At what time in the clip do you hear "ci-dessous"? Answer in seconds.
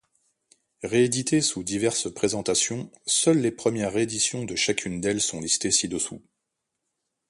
5.69-6.23